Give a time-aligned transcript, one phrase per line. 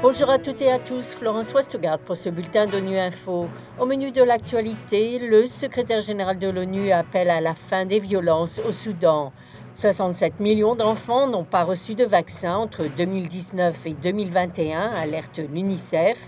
[0.00, 3.48] Bonjour à toutes et à tous, Florence Westgard pour ce bulletin d'ONU Info.
[3.78, 8.60] Au menu de l'actualité, le secrétaire général de l'ONU appelle à la fin des violences
[8.66, 9.32] au Soudan.
[9.74, 16.18] 67 millions d'enfants n'ont pas reçu de vaccin entre 2019 et 2021, alerte l'UNICEF.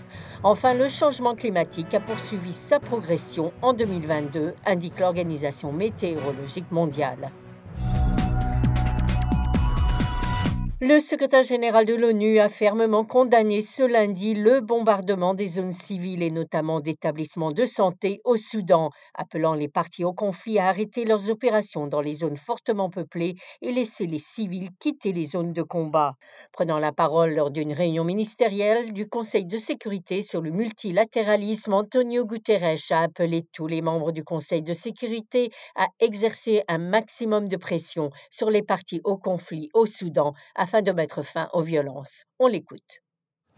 [0.43, 7.31] Enfin, le changement climatique a poursuivi sa progression en 2022, indique l'Organisation météorologique mondiale.
[10.83, 16.23] Le secrétaire général de l'ONU a fermement condamné ce lundi le bombardement des zones civiles
[16.23, 21.29] et notamment d'établissements de santé au Soudan, appelant les parties au conflit à arrêter leurs
[21.29, 26.15] opérations dans les zones fortement peuplées et laisser les civils quitter les zones de combat.
[26.51, 32.25] Prenant la parole lors d'une réunion ministérielle du Conseil de sécurité sur le multilatéralisme, Antonio
[32.25, 37.57] Guterres a appelé tous les membres du Conseil de sécurité à exercer un maximum de
[37.57, 40.33] pression sur les parties au conflit au Soudan
[40.79, 42.23] de mettre fin aux violences.
[42.39, 43.01] On l'écoute.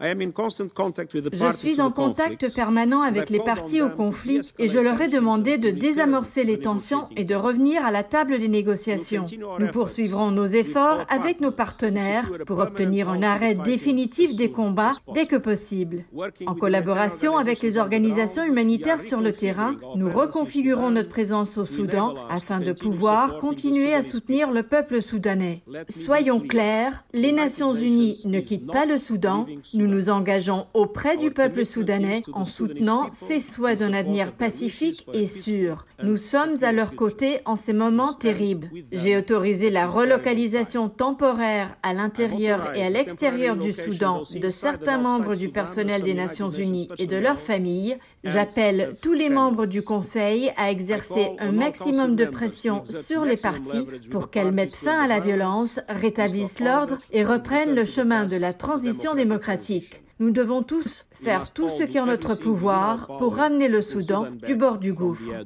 [0.00, 5.56] Je suis en contact permanent avec les partis au conflit et je leur ai demandé
[5.56, 9.24] de désamorcer les tensions et de revenir à la table des négociations.
[9.58, 15.26] Nous poursuivrons nos efforts avec nos partenaires pour obtenir un arrêt définitif des combats dès
[15.26, 16.04] que possible.
[16.46, 22.14] En collaboration avec les organisations humanitaires sur le terrain, nous reconfigurons notre présence au Soudan
[22.28, 25.62] afin de pouvoir continuer à soutenir le peuple soudanais.
[25.88, 29.46] Soyons clairs, les Nations Unies ne quittent pas le Soudan.
[29.74, 35.26] Nous nous engageons auprès du peuple soudanais en soutenant ses souhaits d'un avenir pacifique et
[35.26, 35.86] sûr.
[36.02, 38.68] Nous sommes à leur côté en ces moments terribles.
[38.92, 45.34] J'ai autorisé la relocalisation temporaire à l'intérieur et à l'extérieur du Soudan de certains membres
[45.34, 47.96] du personnel des Nations Unies et de leurs familles.
[48.24, 53.86] J'appelle tous les membres du Conseil à exercer un maximum de pression sur les parties
[54.10, 58.52] pour qu'elles mettent fin à la violence, rétablissent l'ordre et reprennent le chemin de la
[58.52, 59.73] transition démocratique.
[60.18, 64.30] Nous devons tous faire tout ce qui est en notre pouvoir pour ramener le Soudan
[64.30, 65.44] du bord du gouffre.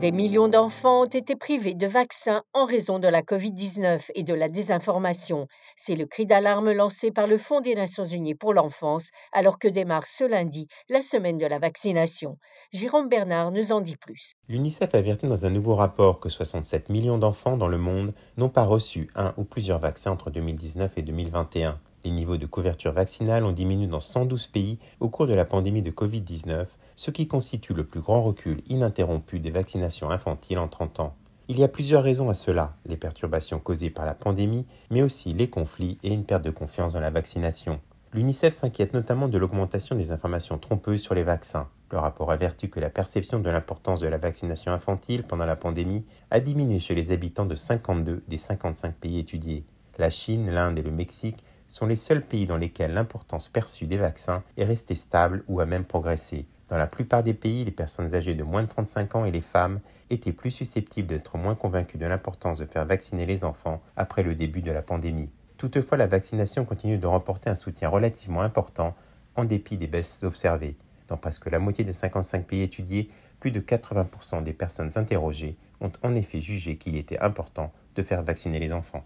[0.00, 4.32] Des millions d'enfants ont été privés de vaccins en raison de la COVID-19 et de
[4.32, 5.48] la désinformation.
[5.74, 9.66] C'est le cri d'alarme lancé par le Fonds des Nations Unies pour l'enfance alors que
[9.66, 12.38] démarre ce lundi la semaine de la vaccination.
[12.70, 14.34] Jérôme Bernard nous en dit plus.
[14.48, 18.64] L'UNICEF avertit dans un nouveau rapport que 67 millions d'enfants dans le monde n'ont pas
[18.64, 21.76] reçu un ou plusieurs vaccins entre 2019 et 2021.
[22.04, 25.82] Les niveaux de couverture vaccinale ont diminué dans 112 pays au cours de la pandémie
[25.82, 26.66] de Covid-19
[26.98, 31.14] ce qui constitue le plus grand recul ininterrompu des vaccinations infantiles en 30 ans.
[31.46, 35.32] Il y a plusieurs raisons à cela, les perturbations causées par la pandémie, mais aussi
[35.32, 37.80] les conflits et une perte de confiance dans la vaccination.
[38.12, 41.68] L'UNICEF s'inquiète notamment de l'augmentation des informations trompeuses sur les vaccins.
[41.92, 46.04] Le rapport avertit que la perception de l'importance de la vaccination infantile pendant la pandémie
[46.32, 49.64] a diminué chez les habitants de 52 des 55 pays étudiés.
[49.98, 53.98] La Chine, l'Inde et le Mexique sont les seuls pays dans lesquels l'importance perçue des
[53.98, 56.46] vaccins est restée stable ou a même progressé.
[56.68, 59.40] Dans la plupart des pays, les personnes âgées de moins de 35 ans et les
[59.40, 59.80] femmes
[60.10, 64.34] étaient plus susceptibles d'être moins convaincues de l'importance de faire vacciner les enfants après le
[64.34, 65.30] début de la pandémie.
[65.56, 68.94] Toutefois, la vaccination continue de remporter un soutien relativement important
[69.34, 70.76] en dépit des baisses observées.
[71.08, 75.92] Dans presque la moitié des 55 pays étudiés, plus de 80% des personnes interrogées ont
[76.02, 79.04] en effet jugé qu'il était important de faire vacciner les enfants.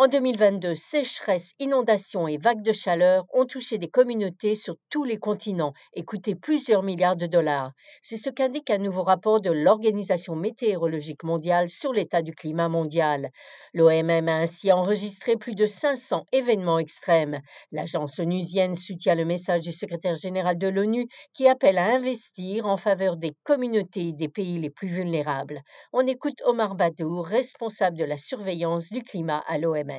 [0.00, 5.18] En 2022, sécheresse, inondations et vagues de chaleur ont touché des communautés sur tous les
[5.18, 7.72] continents et coûté plusieurs milliards de dollars.
[8.00, 13.28] C'est ce qu'indique un nouveau rapport de l'Organisation météorologique mondiale sur l'état du climat mondial.
[13.74, 17.42] L'OMM a ainsi enregistré plus de 500 événements extrêmes.
[17.70, 22.78] L'agence onusienne soutient le message du secrétaire général de l'ONU qui appelle à investir en
[22.78, 25.60] faveur des communautés des pays les plus vulnérables.
[25.92, 29.89] On écoute Omar Badou, responsable de la surveillance du climat à l'OMM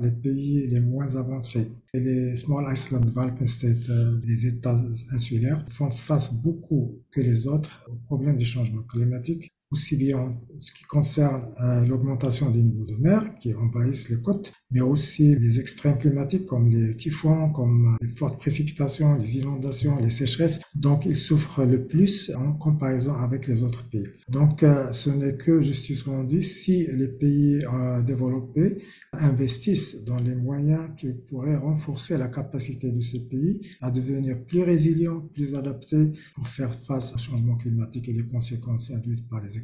[0.00, 3.10] les pays les moins avancés et les Small Island
[3.46, 4.80] States, euh, les États
[5.12, 10.72] insulaires, font face beaucoup que les autres au problème du changement climatique aussi bien ce
[10.72, 15.60] qui concerne euh, l'augmentation des niveaux de mer qui envahissent les côtes, mais aussi les
[15.60, 20.60] extrêmes climatiques comme les typhons, comme les fortes précipitations, les inondations, les sécheresses.
[20.74, 24.08] Donc, ils souffrent le plus en comparaison avec les autres pays.
[24.28, 28.78] Donc, euh, ce n'est que justice rendue si les pays euh, développés
[29.12, 34.62] investissent dans les moyens qui pourraient renforcer la capacité de ces pays à devenir plus
[34.62, 39.57] résilients, plus adaptés pour faire face au changement climatique et les conséquences induites par les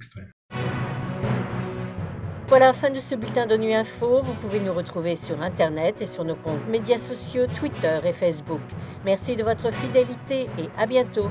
[2.49, 4.21] Voilà fin de ce bulletin d'ONU Info.
[4.23, 8.61] Vous pouvez nous retrouver sur Internet et sur nos comptes médias sociaux Twitter et Facebook.
[9.05, 11.31] Merci de votre fidélité et à bientôt.